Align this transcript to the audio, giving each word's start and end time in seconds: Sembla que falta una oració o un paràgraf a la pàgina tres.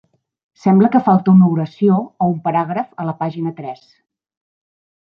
Sembla 0.61 0.89
que 0.95 1.01
falta 1.09 1.33
una 1.37 1.51
oració 1.57 1.99
o 2.05 2.31
un 2.33 2.41
paràgraf 2.49 2.91
a 3.05 3.09
la 3.13 3.17
pàgina 3.23 3.57
tres. 3.63 3.89